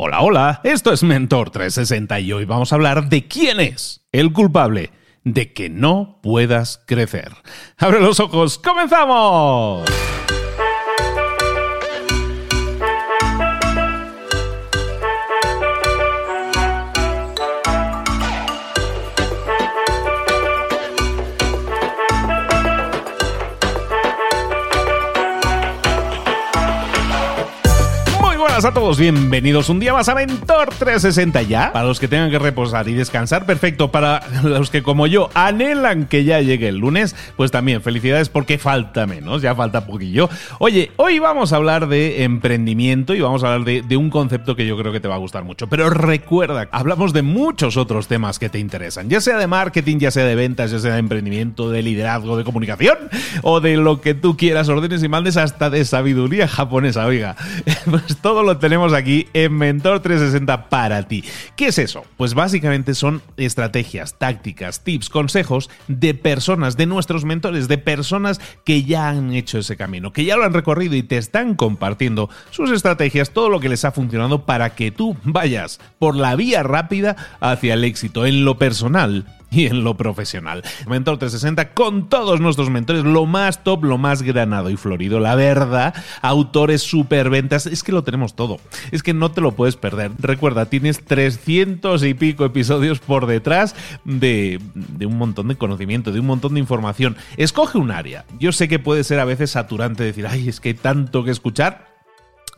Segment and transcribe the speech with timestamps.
[0.00, 4.32] Hola, hola, esto es Mentor 360 y hoy vamos a hablar de quién es el
[4.32, 4.92] culpable
[5.24, 7.32] de que no puedas crecer.
[7.78, 9.88] Abre los ojos, comenzamos.
[28.64, 31.72] A todos, bienvenidos un día más a Mentor 360 ya.
[31.72, 33.92] Para los que tengan que reposar y descansar, perfecto.
[33.92, 38.58] Para los que como yo anhelan que ya llegue el lunes, pues también felicidades porque
[38.58, 40.28] falta menos, ya falta poquillo.
[40.58, 44.56] Oye, hoy vamos a hablar de emprendimiento y vamos a hablar de, de un concepto
[44.56, 45.68] que yo creo que te va a gustar mucho.
[45.68, 50.10] Pero recuerda, hablamos de muchos otros temas que te interesan, ya sea de marketing, ya
[50.10, 52.98] sea de ventas, ya sea de emprendimiento, de liderazgo, de comunicación
[53.42, 57.36] o de lo que tú quieras, órdenes y mandes hasta de sabiduría japonesa, oiga.
[57.88, 61.22] Pues todo lo tenemos aquí en Mentor 360 para ti.
[61.54, 62.06] ¿Qué es eso?
[62.16, 68.84] Pues básicamente son estrategias, tácticas, tips, consejos de personas, de nuestros mentores, de personas que
[68.84, 72.70] ya han hecho ese camino, que ya lo han recorrido y te están compartiendo sus
[72.70, 77.16] estrategias, todo lo que les ha funcionado para que tú vayas por la vía rápida
[77.40, 80.62] hacia el éxito en lo personal y en lo profesional.
[80.86, 85.34] Mentor 360 con todos nuestros mentores, lo más top, lo más granado y florido, la
[85.34, 88.58] verdad, autores, superventas, es que lo tenemos todo,
[88.90, 90.12] es que no te lo puedes perder.
[90.18, 96.20] Recuerda, tienes 300 y pico episodios por detrás de, de un montón de conocimiento, de
[96.20, 97.16] un montón de información.
[97.36, 98.24] Escoge un área.
[98.38, 101.30] Yo sé que puede ser a veces saturante decir, ay, es que hay tanto que
[101.30, 101.87] escuchar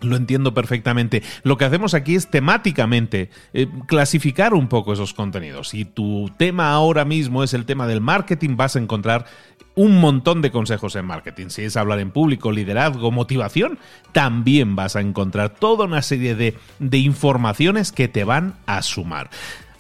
[0.01, 1.23] lo entiendo perfectamente.
[1.43, 5.69] Lo que hacemos aquí es temáticamente eh, clasificar un poco esos contenidos.
[5.69, 9.27] Si tu tema ahora mismo es el tema del marketing, vas a encontrar
[9.75, 11.49] un montón de consejos en marketing.
[11.49, 13.79] Si es hablar en público, liderazgo, motivación,
[14.13, 19.31] también vas a encontrar toda una serie de, de informaciones que te van a sumar.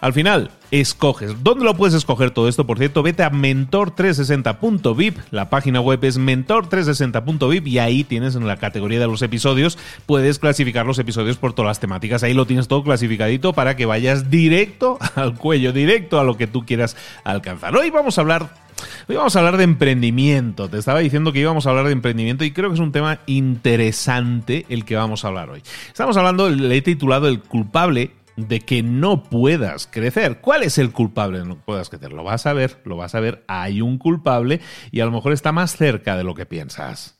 [0.00, 1.42] Al final, escoges.
[1.42, 2.66] ¿Dónde lo puedes escoger todo esto?
[2.66, 5.18] Por cierto, vete a mentor360.vip.
[5.30, 9.76] La página web es mentor360.vip y ahí tienes en la categoría de los episodios,
[10.06, 12.22] puedes clasificar los episodios por todas las temáticas.
[12.22, 16.46] Ahí lo tienes todo clasificadito para que vayas directo al cuello, directo a lo que
[16.46, 17.76] tú quieras alcanzar.
[17.76, 18.70] Hoy vamos a hablar
[19.08, 20.70] Hoy vamos a hablar de emprendimiento.
[20.70, 23.19] Te estaba diciendo que íbamos a hablar de emprendimiento y creo que es un tema
[23.26, 25.62] interesante el que vamos a hablar hoy.
[25.88, 28.10] Estamos hablando, le he titulado El culpable
[28.48, 30.40] de que no puedas crecer.
[30.40, 32.12] ¿Cuál es el culpable de no puedas crecer?
[32.12, 33.44] Lo vas a ver, lo vas a ver.
[33.48, 37.19] Hay un culpable y a lo mejor está más cerca de lo que piensas.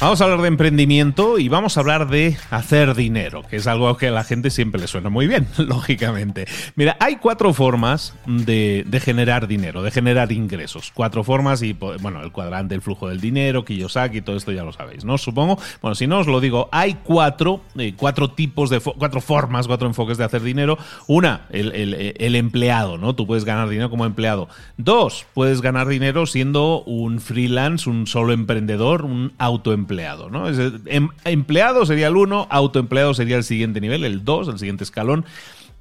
[0.00, 3.94] Vamos a hablar de emprendimiento y vamos a hablar de hacer dinero, que es algo
[3.98, 6.46] que a la gente siempre le suena muy bien, lógicamente.
[6.74, 10.90] Mira, hay cuatro formas de, generar dinero, de generar ingresos.
[10.94, 14.72] Cuatro formas y, bueno, el cuadrante, el flujo del dinero, Kiyosaki, todo esto ya lo
[14.72, 15.18] sabéis, ¿no?
[15.18, 19.66] Supongo, bueno, si no os lo digo, hay cuatro, eh, cuatro tipos de, cuatro formas,
[19.66, 20.78] cuatro enfoques de hacer dinero.
[21.08, 23.14] Una, el, el empleado, ¿no?
[23.14, 24.48] Tú puedes ganar dinero como empleado.
[24.78, 30.30] Dos, puedes ganar dinero siendo un freelance, un solo emprendedor, un autoempleado empleado.
[30.30, 30.48] ¿no?
[30.86, 35.24] Em, empleado sería el 1, autoempleado sería el siguiente nivel, el 2, el siguiente escalón.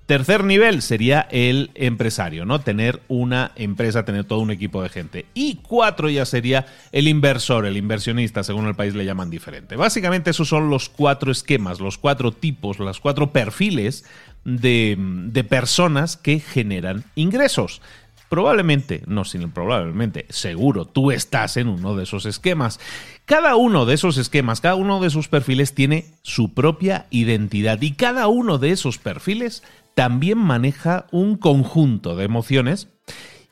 [0.07, 2.61] Tercer nivel sería el empresario, ¿no?
[2.61, 5.27] Tener una empresa, tener todo un equipo de gente.
[5.35, 9.75] Y cuatro ya sería el inversor, el inversionista, según el país le llaman diferente.
[9.75, 14.03] Básicamente esos son los cuatro esquemas, los cuatro tipos, los cuatro perfiles
[14.45, 17.79] de personas que generan ingresos.
[18.29, 22.79] Probablemente, no sin probablemente, seguro, tú estás en uno de esos esquemas.
[23.25, 27.93] Cada uno de esos esquemas, cada uno de esos perfiles tiene su propia identidad y
[27.93, 29.63] cada uno de esos perfiles
[29.95, 32.89] también maneja un conjunto de emociones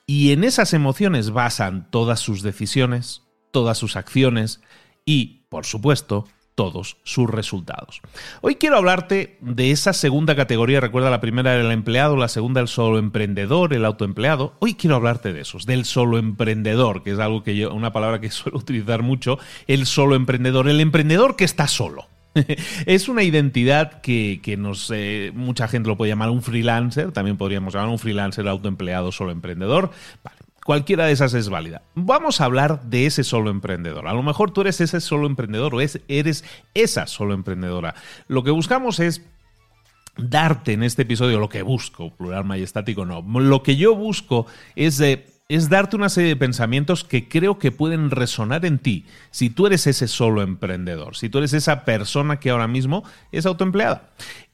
[0.05, 4.61] y en esas emociones basan todas sus decisiones, todas sus acciones
[5.05, 6.27] y, por supuesto,
[6.57, 8.01] todos sus resultados.
[8.41, 10.79] Hoy quiero hablarte de esa segunda categoría.
[10.81, 14.55] Recuerda, la primera era el empleado, la segunda el solo emprendedor, el autoempleado.
[14.57, 18.19] Hoy quiero hablarte de esos, del solo emprendedor, que es algo que yo, una palabra
[18.19, 19.37] que suelo utilizar mucho,
[19.67, 22.07] el solo emprendedor, el emprendedor que está solo.
[22.87, 24.91] es una identidad que, que nos,
[25.35, 29.91] mucha gente lo puede llamar un freelancer, también podríamos llamar un freelancer autoempleado, solo emprendedor.
[30.67, 31.83] Cualquiera de esas es válida.
[31.95, 34.05] Vamos a hablar de ese solo emprendedor.
[34.05, 36.43] A lo mejor tú eres ese solo emprendedor o eres
[36.73, 37.95] esa solo emprendedora.
[38.27, 39.21] Lo que buscamos es
[40.17, 43.21] darte en este episodio lo que busco, plural majestático no.
[43.39, 47.71] Lo que yo busco es de es darte una serie de pensamientos que creo que
[47.71, 52.41] pueden resonar en ti si tú eres ese solo emprendedor, si tú eres esa persona
[52.41, 54.09] que ahora mismo es autoempleada.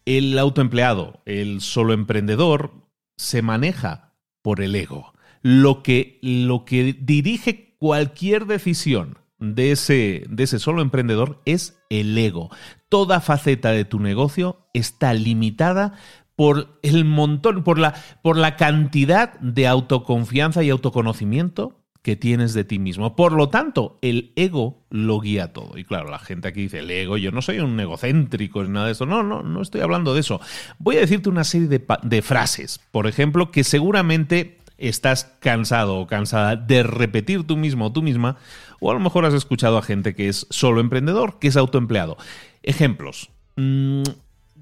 [0.05, 2.71] El autoempleado, el solo emprendedor,
[3.17, 4.13] se maneja
[4.43, 5.12] por el ego.
[5.43, 12.17] Lo que, lo que dirige cualquier decisión de ese, de ese solo emprendedor es el
[12.17, 12.49] ego.
[12.89, 15.93] Toda faceta de tu negocio está limitada
[16.35, 22.65] por el montón, por la, por la cantidad de autoconfianza y autoconocimiento que tienes de
[22.65, 23.15] ti mismo.
[23.15, 25.77] Por lo tanto, el ego lo guía todo.
[25.77, 28.87] Y claro, la gente aquí dice, el ego, yo no soy un egocéntrico ni nada
[28.87, 29.05] de eso.
[29.05, 30.41] No, no, no estoy hablando de eso.
[30.79, 36.07] Voy a decirte una serie de, de frases, por ejemplo, que seguramente estás cansado o
[36.07, 38.37] cansada de repetir tú mismo o tú misma,
[38.79, 42.17] o a lo mejor has escuchado a gente que es solo emprendedor, que es autoempleado.
[42.63, 43.29] Ejemplos.
[43.55, 44.03] Mm,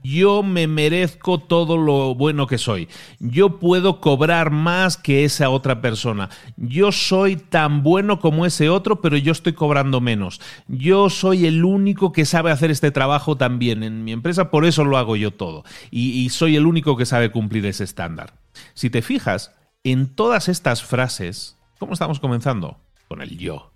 [0.03, 2.87] yo me merezco todo lo bueno que soy.
[3.19, 6.29] Yo puedo cobrar más que esa otra persona.
[6.57, 10.41] Yo soy tan bueno como ese otro, pero yo estoy cobrando menos.
[10.67, 14.85] Yo soy el único que sabe hacer este trabajo también en mi empresa, por eso
[14.85, 15.63] lo hago yo todo.
[15.91, 18.33] Y, y soy el único que sabe cumplir ese estándar.
[18.73, 22.77] Si te fijas, en todas estas frases, ¿cómo estamos comenzando?
[23.07, 23.71] Con el yo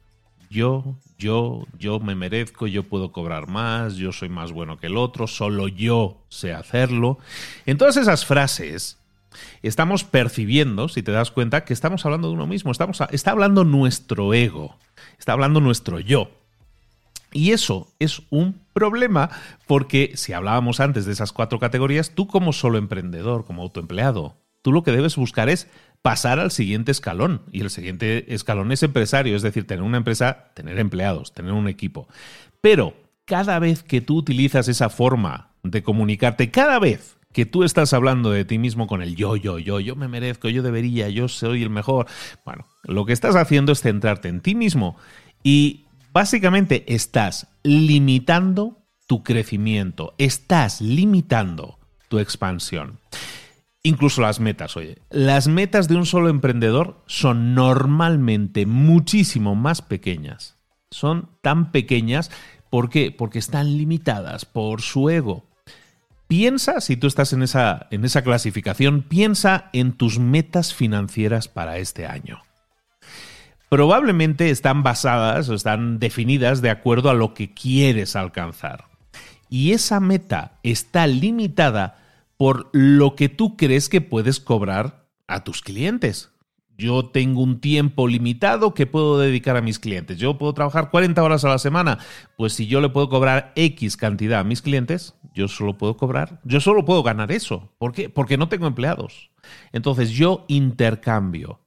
[0.49, 4.97] yo, yo, yo me merezco, yo puedo cobrar más, yo soy más bueno que el
[4.97, 7.17] otro, solo yo sé hacerlo.
[7.65, 8.97] En todas esas frases
[9.61, 13.63] estamos percibiendo, si te das cuenta, que estamos hablando de uno mismo, estamos, está hablando
[13.63, 14.77] nuestro ego,
[15.19, 16.29] está hablando nuestro yo.
[17.33, 19.29] Y eso es un problema
[19.67, 24.71] porque si hablábamos antes de esas cuatro categorías, tú como solo emprendedor, como autoempleado, tú
[24.71, 25.67] lo que debes buscar es
[26.05, 27.41] pasar al siguiente escalón.
[27.51, 31.67] Y el siguiente escalón es empresario, es decir, tener una empresa, tener empleados, tener un
[31.67, 32.07] equipo.
[32.61, 32.93] Pero
[33.25, 38.29] cada vez que tú utilizas esa forma de comunicarte, cada vez que tú estás hablando
[38.29, 41.63] de ti mismo con el yo, yo, yo, yo me merezco, yo debería, yo soy
[41.63, 42.05] el mejor,
[42.45, 44.97] bueno, lo que estás haciendo es centrarte en ti mismo
[45.41, 51.79] y básicamente estás limitando tu crecimiento, estás limitando
[52.09, 52.99] tu expansión.
[53.85, 54.97] Incluso las metas, oye.
[55.11, 60.57] Las metas de un solo emprendedor son normalmente muchísimo más pequeñas.
[60.89, 62.31] Son tan pequeñas,
[62.71, 63.11] ¿por qué?
[63.11, 65.45] Porque están limitadas por su ego.
[66.27, 71.77] Piensa, si tú estás en esa, en esa clasificación, piensa en tus metas financieras para
[71.77, 72.41] este año.
[73.69, 78.85] Probablemente están basadas o están definidas de acuerdo a lo que quieres alcanzar.
[79.47, 82.04] Y esa meta está limitada
[82.37, 86.31] por lo que tú crees que puedes cobrar a tus clientes.
[86.77, 90.17] Yo tengo un tiempo limitado que puedo dedicar a mis clientes.
[90.17, 91.99] Yo puedo trabajar 40 horas a la semana.
[92.37, 96.41] Pues si yo le puedo cobrar X cantidad a mis clientes, yo solo puedo cobrar,
[96.43, 97.73] yo solo puedo ganar eso.
[97.77, 98.09] ¿Por qué?
[98.09, 99.31] Porque no tengo empleados.
[99.71, 101.61] Entonces yo intercambio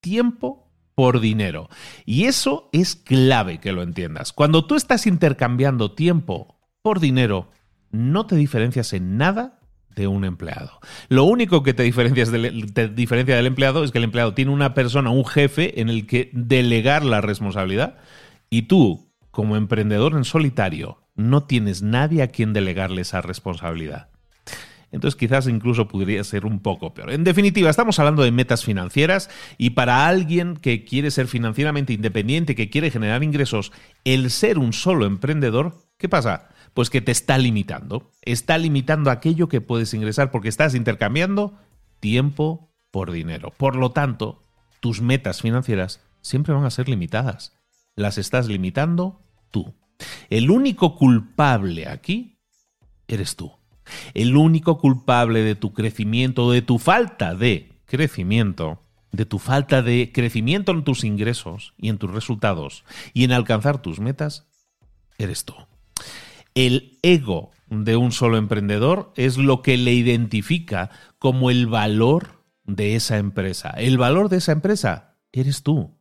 [0.00, 1.68] tiempo por dinero.
[2.06, 4.32] Y eso es clave que lo entiendas.
[4.32, 7.50] Cuando tú estás intercambiando tiempo por dinero,
[7.90, 9.60] no te diferencias en nada
[9.96, 10.78] de un empleado.
[11.08, 15.10] Lo único que te, del, diferencia del empleado es que el empleado tiene una persona,
[15.10, 17.96] un jefe en el que delegar la responsabilidad
[18.50, 24.08] y tú, como emprendedor en solitario, no tienes nadie a quien delegarle esa responsabilidad.
[24.92, 27.10] Entonces quizás incluso podría ser un poco peor.
[27.10, 32.54] En definitiva, estamos hablando de metas financieras y para alguien que quiere ser financieramente independiente,
[32.54, 33.72] que quiere generar ingresos,
[34.04, 36.50] el ser un solo emprendedor, ¿qué pasa?
[36.76, 38.12] Pues que te está limitando.
[38.20, 41.58] Está limitando aquello que puedes ingresar porque estás intercambiando
[42.00, 43.50] tiempo por dinero.
[43.56, 44.42] Por lo tanto,
[44.80, 47.54] tus metas financieras siempre van a ser limitadas.
[47.94, 49.72] Las estás limitando tú.
[50.28, 52.36] El único culpable aquí
[53.08, 53.52] eres tú.
[54.12, 60.12] El único culpable de tu crecimiento, de tu falta de crecimiento, de tu falta de
[60.12, 62.84] crecimiento en tus ingresos y en tus resultados
[63.14, 64.46] y en alcanzar tus metas,
[65.16, 65.54] eres tú.
[66.56, 72.96] El ego de un solo emprendedor es lo que le identifica como el valor de
[72.96, 73.70] esa empresa.
[73.76, 75.98] El valor de esa empresa eres tú.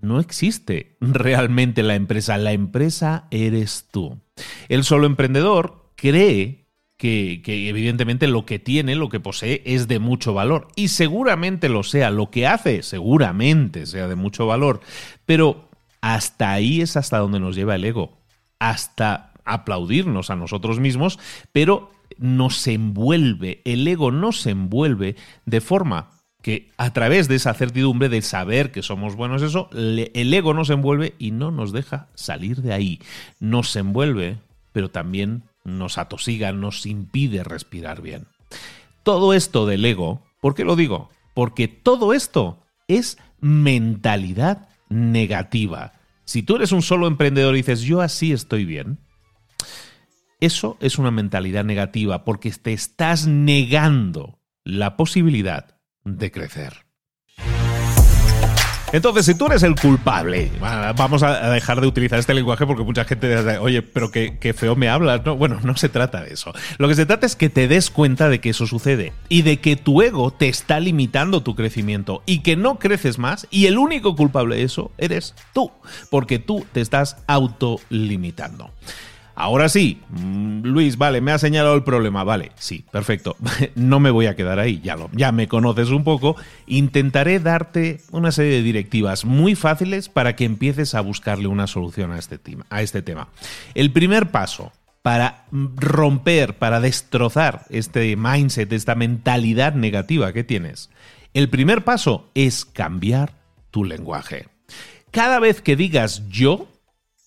[0.00, 4.20] No existe realmente la empresa, la empresa eres tú.
[4.68, 10.34] El solo emprendedor cree que, evidentemente lo que tiene, lo que posee es de mucho
[10.34, 14.80] valor y seguramente lo sea, lo que hace seguramente sea de mucho valor,
[15.26, 15.68] pero
[16.00, 18.22] hasta ahí es hasta donde nos lleva el ego,
[18.60, 21.18] hasta aplaudirnos a nosotros mismos,
[21.52, 26.10] pero nos envuelve, el ego nos envuelve de forma
[26.42, 30.68] que a través de esa certidumbre de saber que somos buenos, eso, el ego nos
[30.68, 33.00] envuelve y no nos deja salir de ahí.
[33.40, 34.36] Nos envuelve,
[34.72, 38.26] pero también nos atosiga, nos impide respirar bien.
[39.04, 41.08] Todo esto del ego, ¿por qué lo digo?
[41.32, 42.58] Porque todo esto
[42.88, 45.94] es mentalidad negativa.
[46.26, 48.98] Si tú eres un solo emprendedor y dices, yo así estoy bien,
[50.44, 56.84] eso es una mentalidad negativa porque te estás negando la posibilidad de crecer.
[58.94, 63.04] Entonces, si tú eres el culpable, vamos a dejar de utilizar este lenguaje porque mucha
[63.04, 65.24] gente dice, oye, pero qué, feo me hablas.
[65.24, 66.52] No, bueno, no se trata de eso.
[66.78, 69.56] Lo que se trata es que te des cuenta de que eso sucede y de
[69.56, 73.78] que tu ego te está limitando tu crecimiento y que no creces más y el
[73.78, 75.72] único culpable de eso eres tú,
[76.08, 78.70] porque tú te estás autolimitando.
[79.36, 83.36] Ahora sí, mm, Luis, vale, me ha señalado el problema, vale, sí, perfecto.
[83.74, 86.36] No me voy a quedar ahí, ya, lo, ya me conoces un poco.
[86.66, 92.12] Intentaré darte una serie de directivas muy fáciles para que empieces a buscarle una solución
[92.12, 93.28] a este, tema, a este tema.
[93.74, 94.72] El primer paso
[95.02, 100.90] para romper, para destrozar este mindset, esta mentalidad negativa que tienes,
[101.34, 103.34] el primer paso es cambiar
[103.70, 104.46] tu lenguaje.
[105.10, 106.68] Cada vez que digas yo,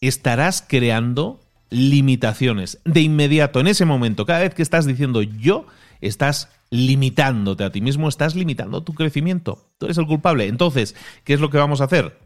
[0.01, 2.79] estarás creando limitaciones.
[2.85, 5.65] De inmediato, en ese momento, cada vez que estás diciendo yo,
[6.01, 9.69] estás limitándote a ti mismo, estás limitando tu crecimiento.
[9.77, 10.47] Tú eres el culpable.
[10.47, 12.19] Entonces, ¿qué es lo que vamos a hacer?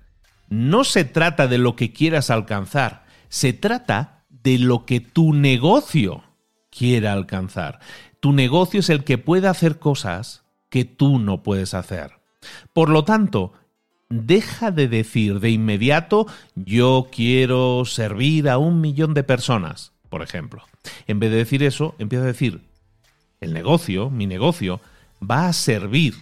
[0.49, 6.23] No se trata de lo que quieras alcanzar, se trata de lo que tu negocio
[6.69, 7.79] quiera alcanzar.
[8.19, 12.19] Tu negocio es el que puede hacer cosas que tú no puedes hacer.
[12.73, 13.53] Por lo tanto,
[14.11, 20.63] deja de decir de inmediato yo quiero servir a un millón de personas, por ejemplo.
[21.07, 22.61] En vez de decir eso, empieza a decir
[23.39, 24.81] el negocio, mi negocio,
[25.21, 26.15] va a servir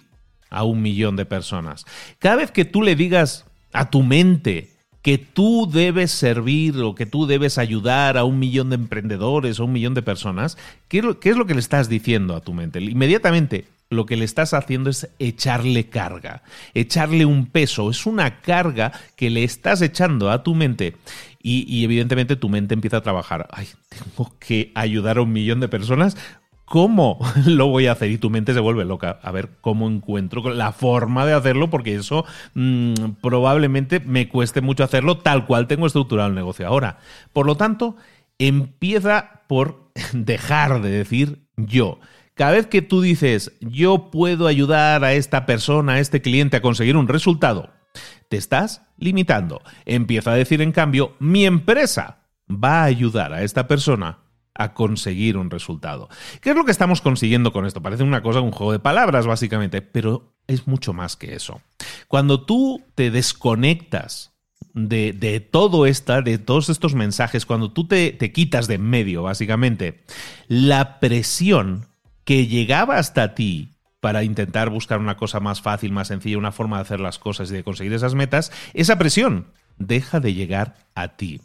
[0.49, 1.85] a un millón de personas.
[2.19, 7.05] Cada vez que tú le digas a tu mente que tú debes servir o que
[7.05, 11.37] tú debes ayudar a un millón de emprendedores o un millón de personas, ¿qué es
[11.37, 12.81] lo que le estás diciendo a tu mente?
[12.81, 16.43] Inmediatamente lo que le estás haciendo es echarle carga,
[16.73, 20.95] echarle un peso, es una carga que le estás echando a tu mente
[21.41, 25.67] y, evidentemente tu mente empieza a trabajar, ay, tengo que ayudar a un millón de
[25.67, 26.17] personas,
[26.65, 27.17] ¿Cómo
[27.47, 28.11] lo voy a hacer?
[28.11, 29.19] Y tu mente se vuelve loca.
[29.23, 32.93] A ver cómo encuentro la forma de hacerlo, porque eso mm,
[33.23, 36.99] probablemente me cueste mucho hacerlo tal cual tengo estructurado el negocio ahora.
[37.33, 37.95] Por lo tanto,
[38.37, 41.99] empieza por dejar de decir yo.
[42.39, 46.61] Cada vez que tú dices, yo puedo ayudar a esta persona, a este cliente a
[46.61, 47.73] conseguir un resultado,
[48.29, 49.61] te estás limitando.
[49.83, 54.19] Empieza a decir, en cambio, mi empresa va a ayudar a esta persona
[54.55, 56.07] a conseguir un resultado.
[56.39, 57.81] ¿Qué es lo que estamos consiguiendo con esto?
[57.81, 61.59] Parece una cosa, un juego de palabras, básicamente, pero es mucho más que eso.
[62.07, 64.31] Cuando tú te desconectas
[64.73, 69.23] de, todo esto, de todos estos mensajes, cuando tú te, te quitas de en medio,
[69.23, 70.05] básicamente,
[70.47, 71.88] la presión
[72.29, 73.71] que llegaba hasta ti
[74.01, 77.49] para intentar buscar una cosa más fácil, más sencilla, una forma de hacer las cosas
[77.49, 79.47] y de conseguir esas metas, esa presión
[79.79, 81.41] deja de llegar a ti.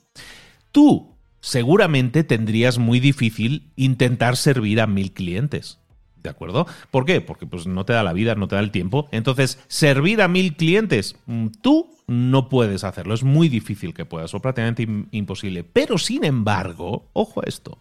[0.73, 5.81] Tú seguramente tendrías muy difícil intentar servir a mil clientes.
[6.23, 6.67] ¿De acuerdo?
[6.91, 7.23] ¿Por qué?
[7.23, 9.09] Porque pues, no te da la vida, no te da el tiempo.
[9.11, 13.15] Entonces, servir a mil clientes, mm, tú no puedes hacerlo.
[13.15, 15.65] Es muy difícil que puedas, o prácticamente imposible.
[15.65, 17.79] Pero, sin embargo, ojo a esto,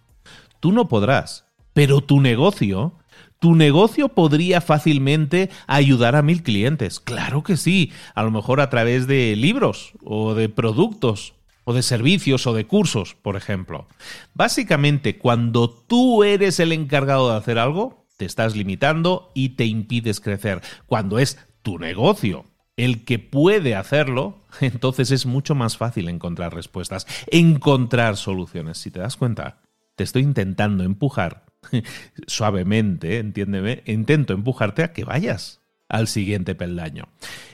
[0.62, 2.94] tú no podrás pero tu negocio,
[3.40, 7.00] tu negocio podría fácilmente ayudar a mil clientes.
[7.00, 11.34] Claro que sí, a lo mejor a través de libros o de productos
[11.66, 13.88] o de servicios o de cursos, por ejemplo.
[14.34, 20.20] Básicamente, cuando tú eres el encargado de hacer algo, te estás limitando y te impides
[20.20, 20.62] crecer.
[20.86, 27.08] Cuando es tu negocio el que puede hacerlo, entonces es mucho más fácil encontrar respuestas,
[27.28, 28.78] encontrar soluciones.
[28.78, 29.62] Si te das cuenta,
[29.96, 31.46] te estoy intentando empujar
[32.28, 37.08] suavemente, entiéndeme, intento empujarte a que vayas al siguiente peldaño.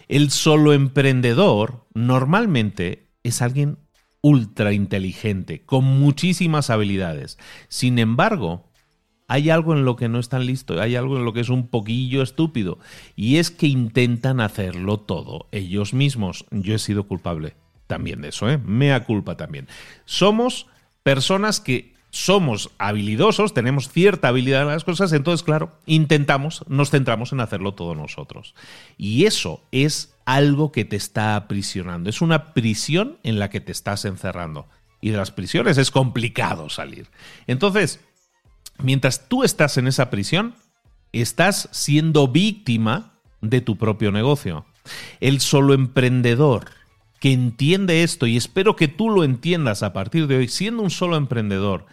[0.07, 3.77] El solo emprendedor normalmente es alguien
[4.21, 7.37] ultra inteligente, con muchísimas habilidades.
[7.67, 8.69] Sin embargo,
[9.27, 11.67] hay algo en lo que no están listos, hay algo en lo que es un
[11.67, 12.79] poquillo estúpido,
[13.15, 16.45] y es que intentan hacerlo todo ellos mismos.
[16.51, 17.55] Yo he sido culpable
[17.87, 18.57] también de eso, ¿eh?
[18.57, 19.67] Mea culpa también.
[20.05, 20.67] Somos
[21.03, 27.31] personas que somos habilidosos, tenemos cierta habilidad en las cosas, entonces, claro, intentamos, nos centramos
[27.33, 28.55] en hacerlo todo nosotros.
[28.97, 33.71] Y eso es algo que te está aprisionando, es una prisión en la que te
[33.71, 34.67] estás encerrando.
[35.01, 37.07] Y de las prisiones es complicado salir.
[37.47, 38.01] Entonces,
[38.79, 40.55] mientras tú estás en esa prisión,
[41.13, 44.65] estás siendo víctima de tu propio negocio.
[45.19, 46.65] El solo emprendedor
[47.19, 50.89] que entiende esto, y espero que tú lo entiendas a partir de hoy, siendo un
[50.89, 51.85] solo emprendedor,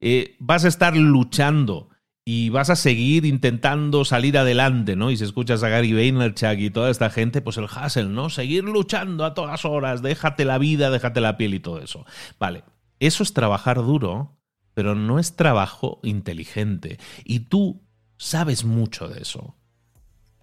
[0.00, 1.88] eh, vas a estar luchando
[2.24, 5.10] y vas a seguir intentando salir adelante, ¿no?
[5.10, 8.30] Y si escuchas a Gary Vaynerchuk y toda esta gente, pues el hustle, ¿no?
[8.30, 12.06] Seguir luchando a todas horas, déjate la vida, déjate la piel y todo eso.
[12.38, 12.64] Vale,
[12.98, 14.38] eso es trabajar duro,
[14.72, 16.98] pero no es trabajo inteligente.
[17.24, 17.82] Y tú
[18.16, 19.54] sabes mucho de eso.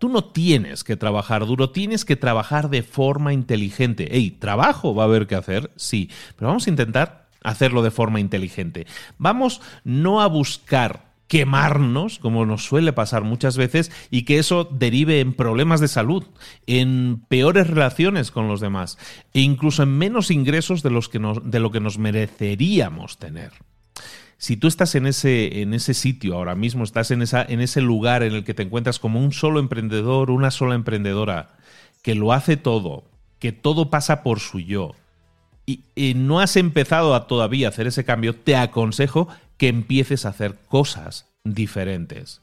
[0.02, 4.18] Tú no tienes que trabajar duro, tienes que trabajar de forma inteligente.
[4.18, 8.20] Ey, trabajo va a haber que hacer, sí, pero vamos a intentar hacerlo de forma
[8.20, 8.88] inteligente.
[9.20, 15.20] Vamos no a buscar quemarnos, como nos suele pasar muchas veces, y que eso derive
[15.20, 16.24] en problemas de salud,
[16.66, 18.98] en peores relaciones con los demás,
[19.36, 23.52] e incluso en menos ingresos de, los que de lo que nos mereceríamos tener.
[24.42, 27.80] Si tú estás en ese, en ese sitio ahora mismo, estás en, esa, en ese
[27.80, 31.58] lugar en el que te encuentras como un solo emprendedor, una sola emprendedora,
[32.02, 33.04] que lo hace todo,
[33.38, 34.96] que todo pasa por su yo,
[35.68, 35.84] y,
[36.16, 41.32] no has empezado a todavía hacer ese cambio, te aconsejo que empieces a hacer cosas
[41.44, 42.42] diferentes.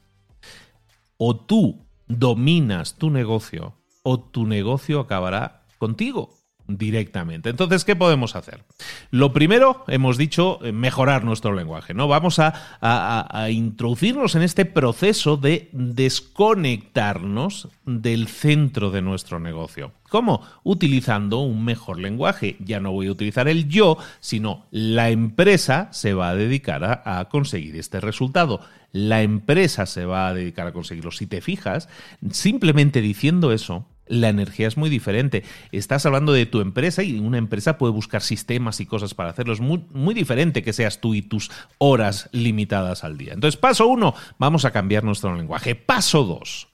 [1.16, 3.74] O tú dominas tu negocio
[4.04, 6.37] o tu negocio acabará contigo
[6.68, 7.48] directamente.
[7.48, 8.62] Entonces, ¿qué podemos hacer?
[9.10, 12.06] Lo primero, hemos dicho, eh, mejorar nuestro lenguaje, ¿no?
[12.06, 19.92] Vamos a, a, introducirnos en este proceso de desconectarnos del centro de nuestro negocio.
[20.10, 20.42] ¿Cómo?
[20.62, 22.56] Utilizando un mejor lenguaje.
[22.60, 27.20] Ya no voy a utilizar el yo, sino la empresa se va a dedicar a,
[27.20, 28.60] a conseguir este resultado.
[28.92, 31.10] La empresa se va a dedicar a conseguirlo.
[31.10, 31.88] Si te fijas,
[32.30, 35.44] simplemente diciendo eso, la energía es muy diferente.
[35.72, 39.52] Estás hablando de tu empresa y una empresa puede buscar sistemas y cosas para hacerlo.
[39.52, 43.32] Es muy, muy diferente que seas tú y tus horas limitadas al día.
[43.32, 45.74] Entonces, paso uno, vamos a cambiar nuestro lenguaje.
[45.74, 46.68] Paso dos.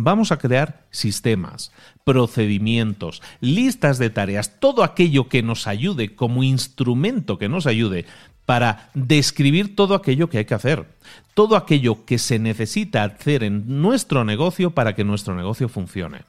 [0.00, 1.72] Vamos a crear sistemas,
[2.04, 8.06] procedimientos, listas de tareas, todo aquello que nos ayude como instrumento que nos ayude
[8.46, 10.86] para describir todo aquello que hay que hacer,
[11.34, 16.20] todo aquello que se necesita hacer en nuestro negocio para que nuestro negocio funcione.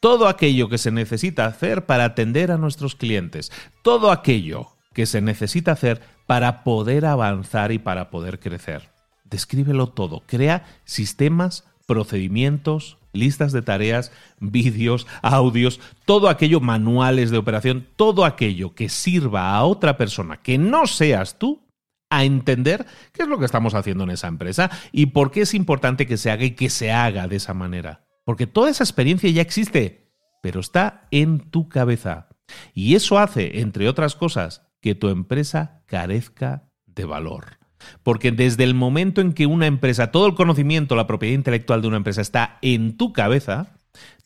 [0.00, 5.20] Todo aquello que se necesita hacer para atender a nuestros clientes, todo aquello que se
[5.20, 8.90] necesita hacer para poder avanzar y para poder crecer.
[9.24, 17.86] Descríbelo todo, crea sistemas, procedimientos, listas de tareas, vídeos, audios, todo aquello, manuales de operación,
[17.96, 21.62] todo aquello que sirva a otra persona que no seas tú
[22.10, 25.54] a entender qué es lo que estamos haciendo en esa empresa y por qué es
[25.54, 28.04] importante que se haga y que se haga de esa manera.
[28.30, 32.28] Porque toda esa experiencia ya existe, pero está en tu cabeza.
[32.74, 37.58] Y eso hace, entre otras cosas, que tu empresa carezca de valor.
[38.04, 41.88] Porque desde el momento en que una empresa, todo el conocimiento, la propiedad intelectual de
[41.88, 43.74] una empresa está en tu cabeza,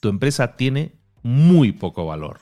[0.00, 2.40] tu empresa tiene muy poco valor.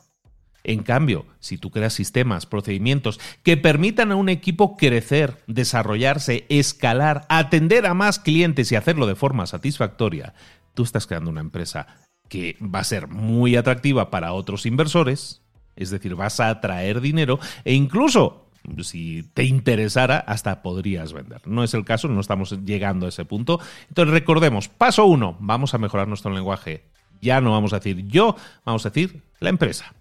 [0.64, 7.24] En cambio, si tú creas sistemas, procedimientos que permitan a un equipo crecer, desarrollarse, escalar,
[7.28, 10.34] atender a más clientes y hacerlo de forma satisfactoria,
[10.74, 11.86] tú estás creando una empresa
[12.28, 15.42] que va a ser muy atractiva para otros inversores,
[15.76, 18.42] es decir, vas a atraer dinero e incluso
[18.82, 21.40] si te interesara, hasta podrías vender.
[21.46, 23.60] No es el caso, no estamos llegando a ese punto.
[23.88, 26.84] Entonces recordemos, paso uno, vamos a mejorar nuestro lenguaje.
[27.20, 29.92] Ya no vamos a decir yo, vamos a decir la empresa.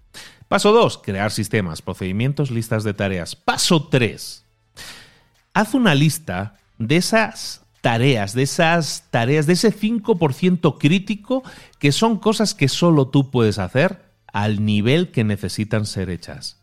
[0.48, 3.36] Paso dos, crear sistemas, procedimientos, listas de tareas.
[3.36, 4.44] Paso tres,
[5.54, 11.42] haz una lista de esas tareas, de esas tareas, de ese 5% crítico
[11.78, 14.00] que son cosas que solo tú puedes hacer
[14.32, 16.62] al nivel que necesitan ser hechas.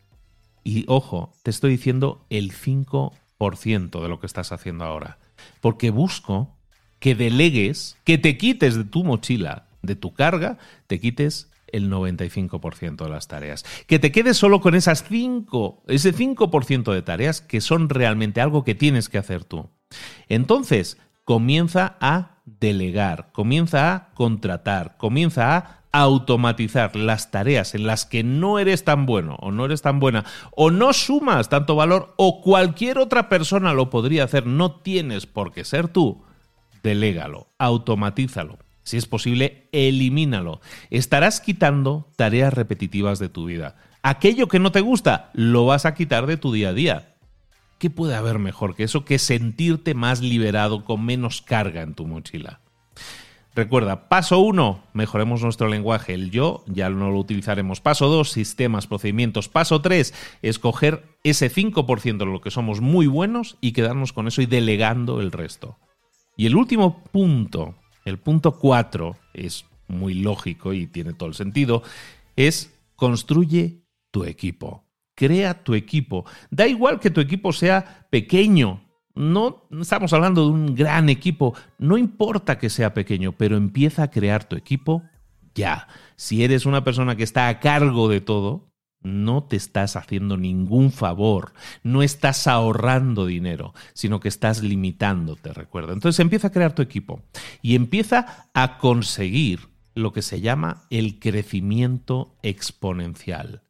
[0.64, 5.20] Y ojo, te estoy diciendo el 5% de lo que estás haciendo ahora.
[5.62, 6.58] Porque busco
[7.00, 13.04] que delegues, que te quites de tu mochila, de tu carga, te quites el 95%
[13.04, 13.66] de las tareas.
[13.88, 18.64] Que te quedes solo con esas 5, ese 5% de tareas que son realmente algo
[18.64, 19.70] que tienes que hacer tú.
[20.28, 20.98] Entonces,
[21.30, 28.58] comienza a delegar, comienza a contratar, comienza a automatizar las tareas en las que no
[28.58, 32.98] eres tan bueno o no eres tan buena o no sumas tanto valor o cualquier
[32.98, 36.24] otra persona lo podría hacer, no tienes por qué ser tú,
[36.82, 38.58] delégalo, automatízalo.
[38.82, 40.62] Si es posible, elimínalo.
[40.90, 43.76] Estarás quitando tareas repetitivas de tu vida.
[44.02, 47.19] Aquello que no te gusta, lo vas a quitar de tu día a día.
[47.80, 52.06] ¿Qué puede haber mejor que eso que sentirte más liberado con menos carga en tu
[52.06, 52.60] mochila?
[53.56, 56.14] Recuerda, paso uno, mejoremos nuestro lenguaje.
[56.14, 57.80] El yo ya no lo utilizaremos.
[57.80, 59.48] Paso dos, sistemas, procedimientos.
[59.48, 64.42] Paso tres, escoger ese 5% de lo que somos muy buenos y quedarnos con eso
[64.42, 65.78] y delegando el resto.
[66.36, 71.82] Y el último punto, el punto cuatro, es muy lógico y tiene todo el sentido,
[72.36, 74.89] es construye tu equipo
[75.20, 76.24] crea tu equipo.
[76.50, 78.82] Da igual que tu equipo sea pequeño,
[79.16, 84.12] no estamos hablando de un gran equipo, no importa que sea pequeño, pero empieza a
[84.12, 85.04] crear tu equipo
[85.54, 85.90] ya.
[86.16, 90.94] Si eres una persona que está a cargo de todo, no te estás haciendo ningún
[90.94, 91.52] favor,
[91.84, 95.92] no estás ahorrando dinero, sino que estás limitándote, recuerda.
[95.92, 97.22] Entonces empieza a crear tu equipo
[97.62, 103.64] y empieza a conseguir lo que se llama el crecimiento exponencial.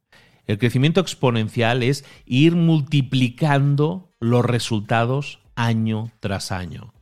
[0.46, 6.92] El crecimiento exponencial es ir multiplicando los resultados año tras año.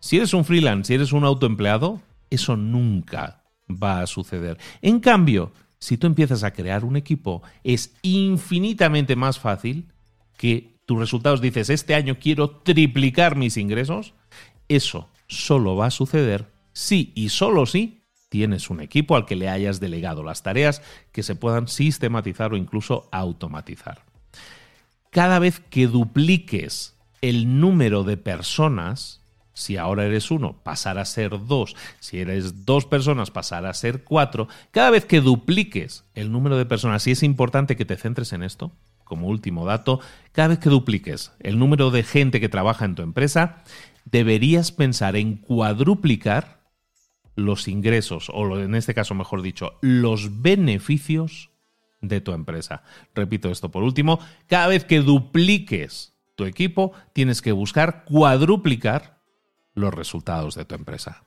[0.00, 4.58] Si eres un freelance, si eres un autoempleado, eso nunca va a suceder.
[4.80, 9.88] En cambio, si tú empiezas a crear un equipo, es infinitamente más fácil
[10.36, 14.14] que tus resultados dices, este año quiero triplicar mis ingresos.
[14.68, 17.99] Eso solo va a suceder si y solo si
[18.30, 20.80] tienes un equipo al que le hayas delegado las tareas
[21.12, 24.04] que se puedan sistematizar o incluso automatizar.
[25.10, 29.20] Cada vez que dupliques el número de personas,
[29.52, 31.74] si ahora eres uno, pasar a ser dos.
[31.98, 34.48] Si eres dos personas, pasar a ser cuatro.
[34.70, 38.44] Cada vez que dupliques el número de personas, y es importante que te centres en
[38.44, 42.94] esto, como último dato, cada vez que dupliques el número de gente que trabaja en
[42.94, 43.64] tu empresa,
[44.04, 46.59] deberías pensar en cuadruplicar
[47.36, 51.50] los ingresos, o en este caso, mejor dicho, los beneficios
[52.00, 52.82] de tu empresa.
[53.14, 59.20] Repito esto por último, cada vez que dupliques tu equipo, tienes que buscar cuadruplicar
[59.74, 61.24] los resultados de tu empresa.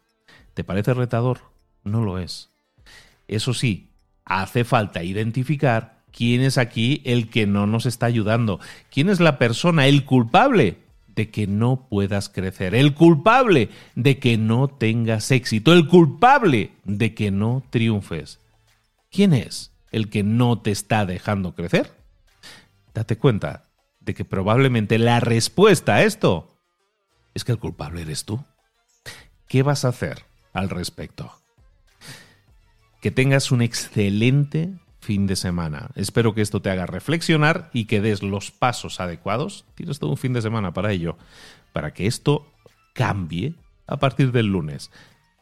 [0.54, 1.40] ¿Te parece retador?
[1.84, 2.50] No lo es.
[3.28, 3.92] Eso sí,
[4.26, 8.60] hace falta identificar quién es aquí el que no nos está ayudando,
[8.92, 10.83] quién es la persona, el culpable
[11.16, 17.14] de que no puedas crecer, el culpable de que no tengas éxito, el culpable de
[17.14, 18.40] que no triunfes.
[19.12, 21.92] ¿Quién es el que no te está dejando crecer?
[22.94, 26.50] Date cuenta de que probablemente la respuesta a esto
[27.34, 28.44] es que el culpable eres tú.
[29.48, 30.24] ¿Qué vas a hacer
[30.54, 31.32] al respecto?
[33.02, 35.92] Que tengas un excelente fin de semana.
[35.96, 39.66] Espero que esto te haga reflexionar y que des los pasos adecuados.
[39.76, 41.18] Tienes todo un fin de semana para ello,
[41.74, 42.48] para que esto
[42.94, 44.92] cambie a partir del lunes.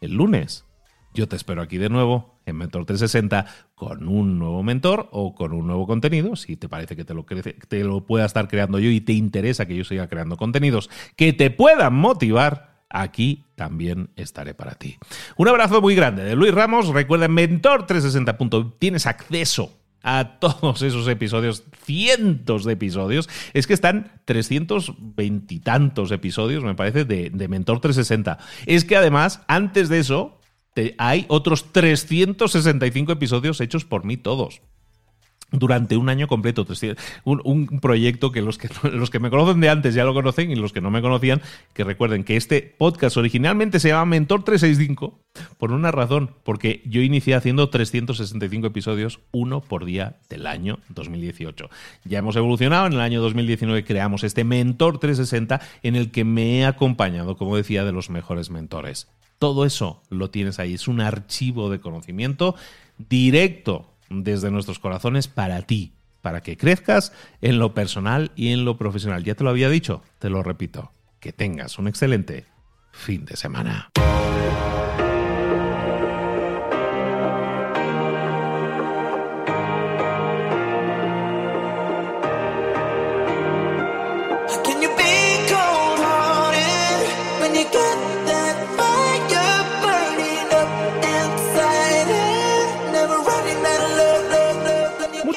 [0.02, 0.66] El lunes
[1.14, 3.46] yo te espero aquí de nuevo en Mentor 360
[3.76, 7.26] con un nuevo mentor o con un nuevo contenido, si te parece que te lo,
[7.26, 11.34] te lo pueda estar creando yo y te interesa que yo siga creando contenidos que
[11.34, 14.98] te puedan motivar aquí también estaré para ti.
[15.38, 16.88] Un abrazo muy grande de Luis Ramos.
[16.88, 18.74] Recuerda, en Mentor360.
[18.80, 23.30] Tienes acceso a todos esos episodios, cientos de episodios.
[23.54, 28.40] Es que están 320 y tantos episodios, me parece, de, de Mentor 360.
[28.66, 30.40] Es que además, antes de eso,
[30.98, 34.64] hay otros 365 episodios hechos por mí todos
[35.52, 36.66] durante un año completo.
[37.24, 40.56] Un, proyecto que los, que los que me conocen de antes ya lo conocen y
[40.56, 41.42] los que no me conocían,
[41.74, 45.20] que recuerden que este podcast originalmente se llama Mentor 365
[45.58, 51.70] por una razón, porque yo inicié haciendo 365 episodios, uno por día del año 2018.
[52.06, 56.60] Ya hemos evolucionado, en el año 2019 creamos este Mentor 360 en el que me
[56.60, 59.08] he acompañado, como decía, de los mejores mentores.
[59.40, 60.76] Todo eso lo tienes ahí.
[60.76, 62.56] Es un archivo de conocimiento
[63.10, 68.78] directo desde nuestros corazones para ti, para que crezcas en lo personal y en lo
[68.78, 69.24] profesional.
[69.24, 70.92] Ya te lo había dicho, te lo repito.
[71.20, 72.46] Que tengas un excelente
[72.92, 73.92] fin de semana.